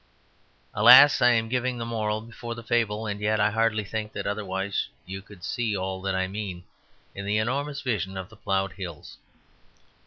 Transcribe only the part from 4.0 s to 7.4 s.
that otherwise you could see all that I mean in that